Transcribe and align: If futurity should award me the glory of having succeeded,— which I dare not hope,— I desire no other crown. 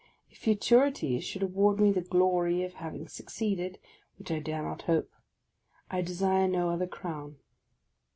If 0.31 0.39
futurity 0.39 1.19
should 1.19 1.43
award 1.43 1.79
me 1.79 1.91
the 1.91 2.01
glory 2.01 2.63
of 2.63 2.73
having 2.73 3.07
succeeded,— 3.07 3.77
which 4.17 4.31
I 4.31 4.39
dare 4.39 4.63
not 4.63 4.81
hope,— 4.89 5.11
I 5.91 6.01
desire 6.01 6.47
no 6.47 6.71
other 6.71 6.87
crown. 6.87 7.35